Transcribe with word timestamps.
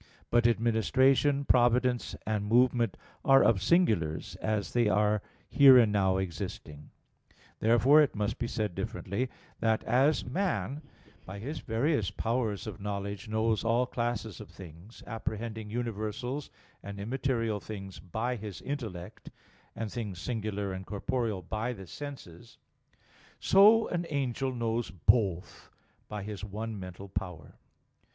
But 0.31 0.47
administration, 0.47 1.45
providence 1.45 2.15
and 2.25 2.47
movement 2.47 2.97
are 3.23 3.43
of 3.43 3.61
singulars, 3.61 4.35
as 4.37 4.73
they 4.73 4.87
are 4.89 5.21
here 5.47 5.77
and 5.77 5.91
now 5.91 6.17
existing. 6.17 6.89
Therefore, 7.59 8.01
it 8.01 8.15
must 8.15 8.39
be 8.39 8.47
said 8.47 8.73
differently, 8.73 9.29
that, 9.59 9.83
as 9.83 10.25
man 10.25 10.81
by 11.23 11.37
his 11.37 11.59
various 11.59 12.09
powers 12.09 12.65
of 12.65 12.81
knowledge 12.81 13.27
knows 13.29 13.63
all 13.63 13.85
classes 13.85 14.41
of 14.41 14.49
things, 14.49 15.03
apprehending 15.05 15.69
universals 15.69 16.49
and 16.81 16.99
immaterial 16.99 17.59
things 17.59 17.99
by 17.99 18.37
his 18.37 18.59
intellect, 18.63 19.29
and 19.75 19.91
things 19.91 20.17
singular 20.19 20.73
and 20.73 20.87
corporeal 20.87 21.43
by 21.43 21.73
the 21.73 21.85
senses, 21.85 22.57
so 23.39 23.87
an 23.89 24.07
angel 24.09 24.51
knows 24.51 24.89
both 24.89 25.69
by 26.09 26.23
his 26.23 26.43
one 26.43 26.79
mental 26.79 27.07
power. 27.07 27.53